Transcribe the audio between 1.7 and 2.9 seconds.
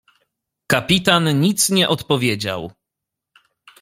odpowiedział."